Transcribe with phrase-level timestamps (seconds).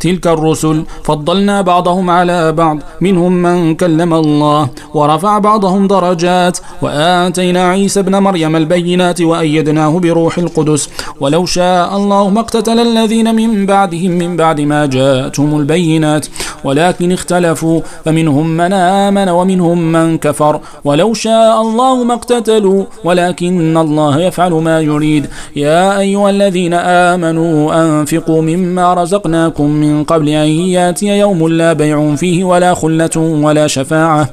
[0.00, 8.00] تلك الرسل فضلنا بعضهم على بعض منهم من كلم الله ورفع بعضهم درجات وآتينا عيسى
[8.00, 10.88] ابن مريم البينات وأيدناه بروح القدس.
[11.20, 16.26] ولو شاء الله ما اقتتل الذين من بعدهم من بعد ما جاءتهم البينات.
[16.64, 20.60] ولكن اختلفوا فمنهم من آمن ومنهم من كفر.
[20.84, 25.26] ولو شاء الله ما اقتتلوا ولكن الله يفعل ما يريد.
[25.56, 32.44] يا أيها الذين آمنوا أنفقوا مما رزقناكم من قبل أن يأتي يوم لا بيع فيه
[32.44, 34.28] ولا خلة ولا شفاعة.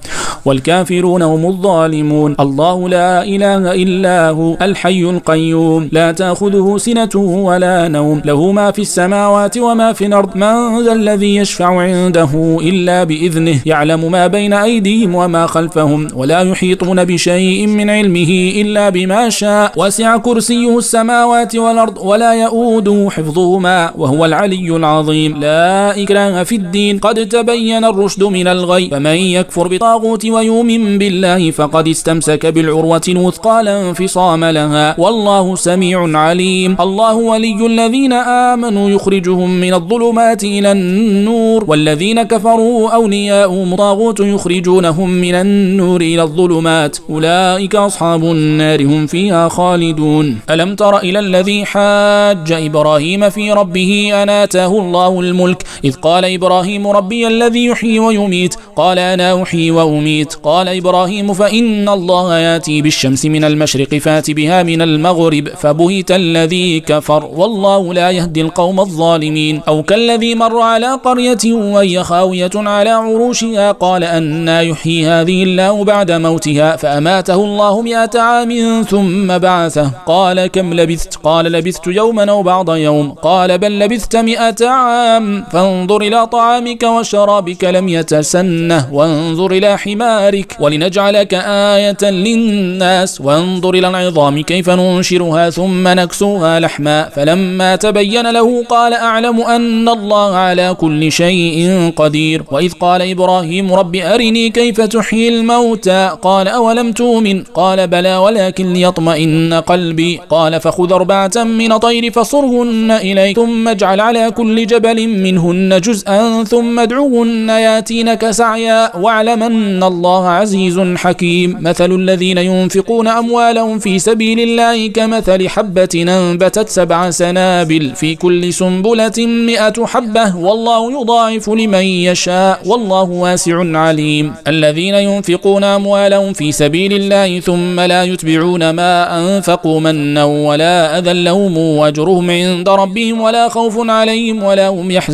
[0.45, 2.35] والكافرون هم الظالمون.
[2.39, 5.89] الله لا إله إلا هو الحي القيوم.
[5.91, 8.21] لا تأخذه سنة ولا نوم.
[8.25, 10.35] له ما في السماوات وما في الأرض.
[10.35, 13.59] من ذا الذي يشفع عنده إلا بإذنه.
[13.65, 16.07] يعلم ما بين أيديهم وما خلفهم.
[16.15, 19.71] ولا يحيطون بشيء من علمه إلا بما شاء.
[19.77, 23.91] وسع كرسيه السماوات والأرض ولا يؤوده حفظهما.
[23.95, 25.39] وهو العلي العظيم.
[25.45, 26.99] لا إكراه في الدين.
[26.99, 28.89] قد تبين الرشد من الغي.
[28.89, 34.95] فمن يكفر بطاغوت ويؤمن بالله فقد استمسك بالعروة الوثقى لا انفصام لها.
[34.97, 36.75] والله سميع عليم.
[36.79, 38.13] الله ولي الذين
[38.53, 41.65] آمنوا يخرجهم من الظلمات إلى النور.
[41.67, 46.97] والذين كفروا أولياءهم طاغوت يخرجونهم من النور إلى الظلمات.
[47.09, 50.37] أولئك أصحاب النار هم فيها خالدون.
[50.49, 55.63] ألم تر إلى الذي حاج إبراهيم في ربه أن آتاه الله الملك.
[55.85, 58.55] إذ قال إبراهيم ربي الذي يحيي ويميت.
[58.75, 60.33] قال أنا أحيي وأميت.
[60.43, 67.25] قال إبراهيم فإن الله يأتي بالشمس من المشرق فات بها من المغرب فبهت الذي كفر.
[67.25, 69.61] والله لا يهدي القوم الظالمين.
[69.67, 73.71] أو كالذي مر على قرية وهي خاوية على عروشها.
[73.71, 76.75] قال أنا يحيي هذه الله بعد موتها.
[76.75, 79.91] فأماته الله مئة عام ثم بعثه.
[80.07, 83.11] قال كم لبثت؟ قال لبثت يوما أو بعض يوم.
[83.11, 85.24] قال بل لبثت مئة عام.
[85.51, 91.33] فانظر إلى طعامك وشرابك لم يتسنه وانظر إلى حمارك ولنجعلك
[91.73, 93.21] آية للناس.
[93.21, 97.09] وانظر إلى العظام كيف ننشرها ثم نكسوها لحما.
[97.09, 102.43] فلما تبين له قال أعلم أن الله على كل شيء قدير.
[102.51, 109.53] وإذ قال إبراهيم رب أرني كيف تحيي الموتى؟ قال أولم تؤمن؟ قال بلى ولكن ليطمئن
[109.53, 110.19] قلبي.
[110.29, 116.79] قال فخذ أربعة من طير فصرهن إليك ثم اجعل على كل جبل منهن جزءا ثم
[116.79, 121.57] ادعوهن ياتينك سعيا واعلم أن الله عزيز حكيم.
[121.61, 129.17] مثل الذين ينفقون أموالهم في سبيل الله كمثل حبة أنبتت سبع سنابل في كل سنبلة
[129.17, 130.35] مئة حبة.
[130.37, 132.59] والله يضاعف لمن يشاء.
[132.65, 134.33] والله واسع عليم.
[134.47, 141.57] الذين ينفقون أموالهم في سبيل الله ثم لا يتبعون ما أنفقوا منا ولا أذى لهم
[141.57, 145.04] وأجرهم عند ربهم ولا خوف عليهم ولا هم يحزنون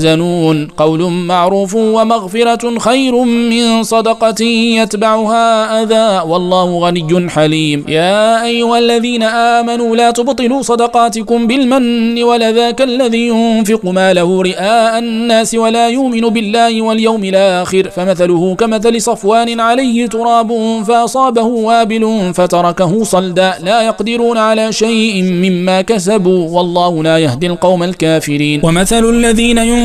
[0.78, 4.44] قول معروف ومغفرة خير من صدقة
[4.80, 6.30] يتبعها أذى.
[6.30, 7.86] والله غني حليم.
[7.88, 15.90] يا أيها الذين آمنوا لا تبطلوا صدقاتكم بالمن ولذاك الذي ينفق ماله رئاء الناس ولا
[15.90, 17.90] يؤمن بالله واليوم الآخر.
[17.90, 20.52] فمثله كمثل صفوان عليه تراب
[20.88, 23.54] فأصابه وابل فتركه صلدا.
[23.64, 26.50] لا يقدرون على شيء مما كسبوا.
[26.50, 28.62] والله لا يهدي القوم الكافرين.
[28.64, 29.81] ومثل الذين ينفقون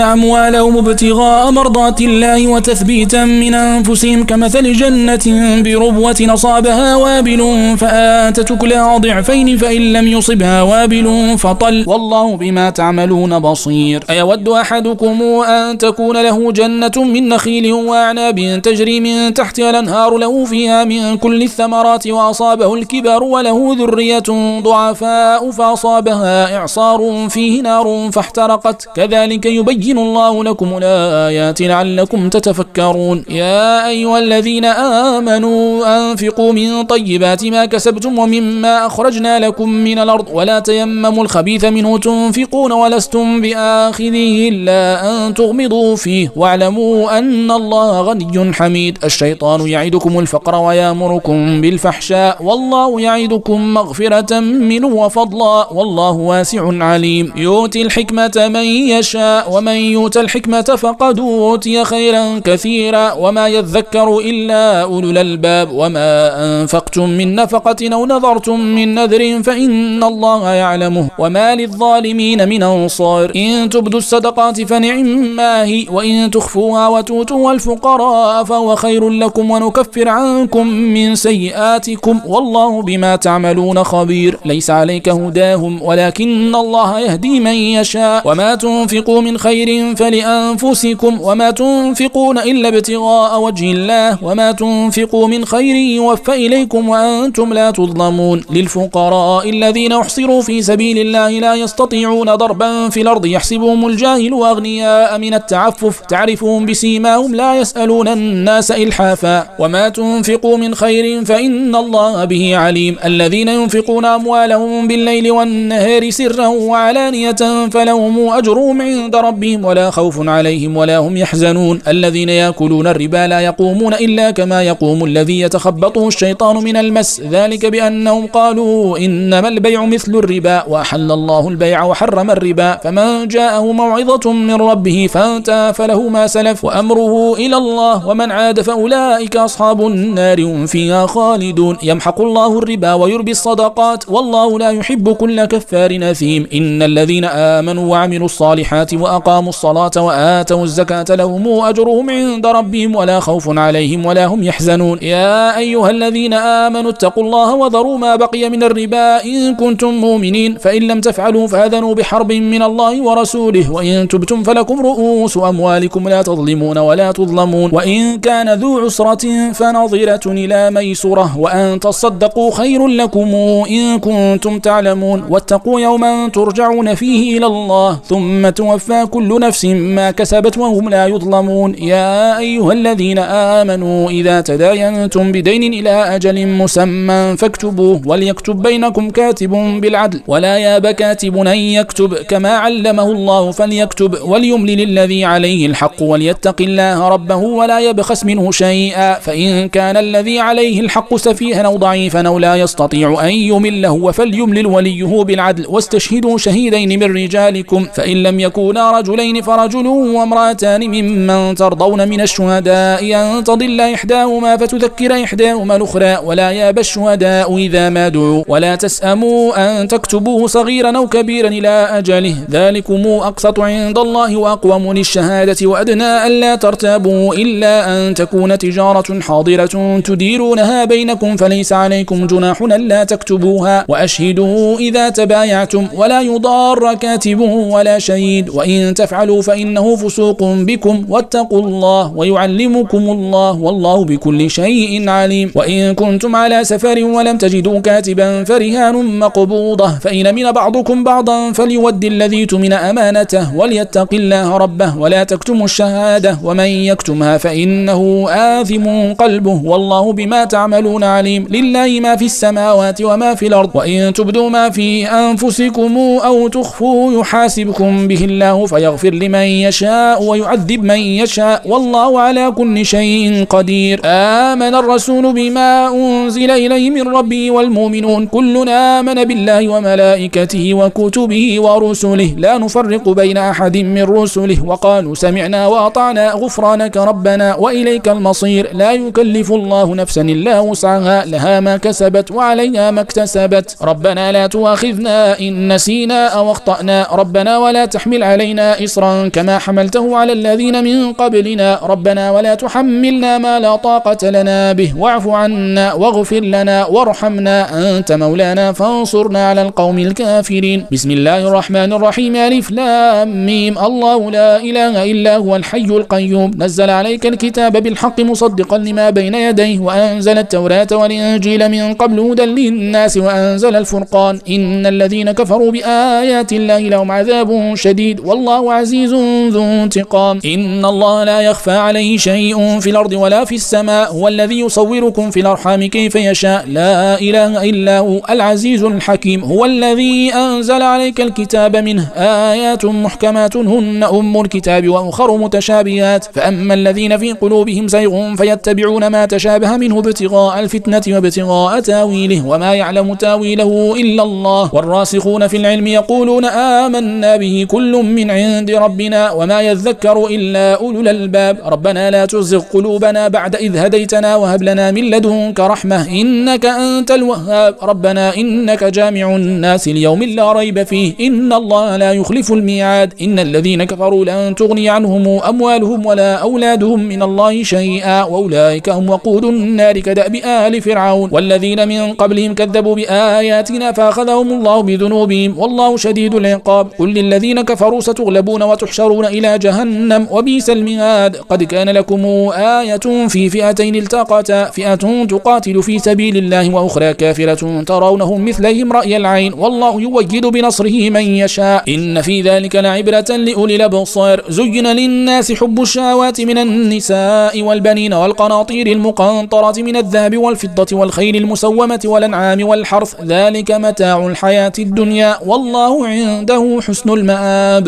[0.00, 5.26] أموالهم ابتغاء مرضات الله وتثبيتا من أنفسهم كمثل جنة
[5.62, 7.40] بربوة أصابها وابل
[7.78, 11.84] فآتت كلها ضعفين فإن لم يصبها وابل فطل.
[11.86, 14.04] والله بما تعملون بصير.
[14.10, 20.84] أيود أحدكم أن تكون له جنة من نخيل وأعناب تجري من تحتها الأنهار له فيها
[20.84, 28.88] من كل الثمرات وأصابه الكبر وله ذرية ضعفاء فأصابها إعصار فيه نار فاحترقت.
[28.96, 33.24] كذلك يبين الله لكم الآيات لعلكم تتفكرون.
[33.28, 40.26] يا أيها الذين آمنوا أنفقوا من طيبات ما كسبتم ومما أخرجنا لكم من الأرض.
[40.32, 46.32] ولا تيمموا الخبيث منه تنفقون ولستم بآخذه إلا أن تغمضوا فيه.
[46.36, 48.98] واعلموا أن الله غني حميد.
[49.04, 52.42] الشيطان يعدكم الفقر ويأمركم بالفحشاء.
[52.42, 55.72] والله يعدكم مغفرة منه وفضلا.
[55.72, 57.32] والله واسع عليم.
[57.36, 59.13] يؤتي الحكمة من يشاء.
[59.48, 67.34] ومن يؤت الحكمة فقد أوتي خيرا كثيرا وما يذكر إلا أولو الألباب وما أنفقتم من
[67.34, 74.60] نفقة أو نظرتم من نذر فإن الله يعلمه وما للظالمين من أنصار إن تبدوا الصدقات
[74.62, 75.06] فنعم
[75.36, 83.16] ما هي وإن تخفوها وتوتوا الفقراء فهو خير لكم ونكفر عنكم من سيئاتكم والله بما
[83.16, 88.54] تعملون خبير ليس عليك هداهم ولكن الله يهدي من يشاء وما
[89.04, 96.32] تنفقوا من خير فلأنفسكم وما تنفقون إلا ابتغاء وجه الله وما تنفقوا من خير يوفى
[96.32, 103.26] إليكم وأنتم لا تظلمون للفقراء الذين أحصروا في سبيل الله لا يستطيعون ضربا في الأرض
[103.26, 111.24] يحسبهم الجاهل أغنياء من التعفف تعرفهم بسيماهم لا يسألون الناس إلحافا وما تنفقوا من خير
[111.24, 119.64] فإن الله به عليم الذين ينفقون أموالهم بالليل والنهار سرا وعلانية فلهم أجرهم عند ربهم
[119.64, 121.80] ولا خوف عليهم ولا هم يحزنون.
[121.88, 127.20] الذين يأكلون الربا لا يقومون إلا كما يقوم الذي يتخبطه الشيطان من المس.
[127.30, 132.70] ذلك بأنهم قالوا إنما البيع مثل الربا وأحل الله البيع وحرم الربا.
[132.84, 138.08] فمن جاءه موعظة من ربه فانتهى فله ما سلف وأمره إلى الله.
[138.08, 141.76] ومن عاد فأولئك أصحاب النار فيها خالدون.
[141.82, 144.08] يمحق الله الربا ويربي الصدقات.
[144.08, 151.04] والله لا يحب كل كفار نثيم إن الذين آمنوا وعملوا الصالحات وأقاموا الصلاة وآتوا الزكاة
[151.10, 154.98] لهم أجرهم عند ربهم ولا خوف عليهم ولا هم يحزنون.
[155.02, 160.56] يا أيها الذين آمنوا اتقوا الله وذروا ما بقي من الربا إن كنتم مؤمنين.
[160.58, 163.72] فإن لم تفعلوا فأذنوا بحرب من الله ورسوله.
[163.72, 167.70] وإن تبتم فلكم رؤوس أموالكم لا تظلمون ولا تظلمون.
[167.72, 173.34] وإن كان ذو عسرة فنظرة إلى ميسرة وأن تصدقوا خير لكم
[173.70, 175.24] إن كنتم تعلمون.
[175.30, 177.98] واتقوا يوما ترجعون فيه إلى الله.
[178.08, 178.73] ثم توفى
[179.10, 181.74] كل نفس ما كسبت وهم لا يظلمون.
[181.74, 189.50] يا أيها الذين آمنوا إذا تداينتم بدين إلى أجل مسمى فاكتبوه وليكتب بينكم كاتب
[189.80, 192.14] بالعدل ولا ياب كاتب أن يكتب.
[192.14, 194.18] كما علمه الله فليكتب.
[194.24, 199.14] وليملل الذي عليه الحق وليتق الله ربه ولا يبخس منه شيئا.
[199.14, 205.24] فإن كان الذي عليه الحق سفيها أو ضعيفا أو لا يستطيع أن يمله فليملل وليه
[205.24, 205.66] بالعدل.
[205.68, 207.86] واستشهدوا شهيدين من رجالكم.
[207.94, 215.76] فإن لم يكونا رجلين فرجل وامرأتان ممن ترضون من الشهداء أن تضل إحداهما فتذكر إحداهما
[215.76, 221.68] الأخرى ولا ياب الشهداء إذا ما دعوا ولا تسأموا أن تكتبوه صغيرا أو كبيرا إلى
[221.68, 222.36] أجله.
[222.50, 230.84] ذلكم أقسط عند الله وأقوم للشهادة وأدنى ألا ترتابوا إلا أن تكون تجارة حاضرة تديرونها
[230.84, 238.94] بينكم فليس عليكم جناح ألا تكتبوها وأشهدوا إذا تبايعتم ولا يضار كاتب ولا شهيد وإن
[238.94, 245.52] تفعلوا فإنه فسوق بكم واتقوا الله ويعلمكم الله والله بكل شيء عليم.
[245.54, 249.98] وإن كنتم على سفر ولم تجدوا كاتبا فرهان مقبوضة.
[249.98, 256.38] فإن من بعضكم بعضا فليود الذي تمن أمانته وليتق الله ربه ولا تكتموا الشهادة.
[256.44, 261.46] ومن يكتمها فإنه آثم قلبه والله بما تعملون عليم.
[261.50, 263.70] لله ما في السماوات وما في الأرض.
[263.74, 271.00] وإن تبدوا ما في أنفسكم أو تخفوا يحاسبكم به الله فيغفر لمن يشاء ويعذب من
[271.22, 271.62] يشاء.
[271.66, 274.00] والله على كل شيء قدير.
[274.04, 278.26] آمن الرسول بما أنزل إليه من ربه والمؤمنون.
[278.26, 282.34] كلنا آمن بالله وملائكته وكتبه ورسله.
[282.38, 284.58] لا نفرق بين أحد من رسله.
[284.64, 288.64] وقالوا سمعنا وأطعنا غفرانك ربنا وإليك المصير.
[288.72, 291.24] لا يكلف الله نفسا إلا وسعها.
[291.24, 293.76] لها ما كسبت وعليها ما اكتسبت.
[293.82, 297.06] ربنا لا تؤاخذنا إن نسينا أو أخطأنا.
[297.12, 301.80] ربنا ولا تحمل علينا إصرا كما حملته على الذين من قبلنا.
[301.82, 304.92] ربنا ولا تحملنا ما لا طاقة لنا به.
[304.98, 307.56] واعف عنا واغفر لنا وارحمنا
[307.98, 308.72] أنت مولانا.
[308.72, 310.86] فانصرنا على القوم الكافرين.
[310.92, 312.36] بسم الله الرحمن الرحيم.
[312.36, 313.78] ألف لام ميم.
[313.78, 316.50] الله لا إله إلا هو الحي القيوم.
[316.58, 319.78] نزل عليك الكتاب بالحق مصدقا لما بين يديه.
[319.78, 323.16] وأنزل التوراة والإنجيل من قبل هدى للناس.
[323.16, 324.34] وأنزل الفرقان.
[324.48, 328.13] إن الذين كفروا بآيات الله لهم عذاب شديد.
[328.20, 329.14] والله عزيز
[329.54, 330.40] ذو انتقام.
[330.44, 334.12] إن الله لا يخفى عليه شيء في الأرض ولا في السماء.
[334.12, 336.64] هو الذي يصوركم في الأرحام كيف يشاء.
[336.68, 339.44] لا إله إلا هو العزيز الحكيم.
[339.44, 342.08] هو الذي أنزل عليك الكتاب منه.
[342.16, 346.24] آيات محكمات هن أم الكتاب وأخر متشابهات.
[346.34, 352.46] فأما الذين في قلوبهم زيغ فيتبعون ما تشابه منه ابتغاء الفتنة وابتغاء تاويله.
[352.46, 354.70] وما يعلم تاويله إلا الله.
[354.74, 361.58] والراسخون في العلم يقولون آمنا به كل من عند ربنا وما يذكر إلا أولو الألباب.
[361.64, 367.74] ربنا لا تزغ قلوبنا بعد إذ هديتنا وهب لنا من لدنك رحمة إنك أنت الوهاب.
[367.82, 371.12] ربنا إنك جامع الناس اليوم لا ريب فيه.
[371.20, 373.14] إن الله لا يخلف الميعاد.
[373.22, 378.22] إن الذين كفروا لن تغني عنهم أموالهم ولا أولادهم من الله شيئا.
[378.24, 381.28] وأولئك هم وقود النار كدأب آل فرعون.
[381.32, 385.58] والذين من قبلهم كذبوا بآياتنا فأخذهم الله بذنوبهم.
[385.58, 386.86] والله شديد العقاب.
[386.98, 391.36] قل للذين كفروا ستغلبون وتحشرون إلى جهنم وبئس المهاد.
[391.36, 392.24] قد كان لكم
[392.54, 399.52] آية في فئتين التقتا فئة تقاتل في سبيل الله وأخرى كافرة ترونهم مثلهم رأي العين.
[399.54, 401.94] والله يوجد بنصره من يشاء.
[401.94, 404.42] إن في ذلك لعبرة لأولي الأبصار.
[404.48, 412.68] زين للناس حب الشهوات من النساء والبنين والقناطير المقنطرة من الذهب والفضة والخيل المسومة والأنعام
[412.68, 413.14] والحرث.
[413.26, 415.38] ذلك متاع الحياة الدنيا.
[415.46, 417.83] والله عنده حسن المآب.